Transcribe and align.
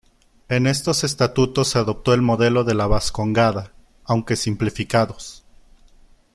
En 0.49 0.65
estos 0.65 1.03
estatutos 1.03 1.67
se 1.67 1.77
adoptó 1.77 2.15
el 2.15 2.23
modelo 2.23 2.63
de 2.63 2.73
la 2.73 2.87
Bascongada, 2.87 3.71
aunque 4.03 4.35
simplificados. 4.35 5.43